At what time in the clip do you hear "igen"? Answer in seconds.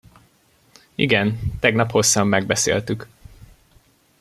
0.95-1.57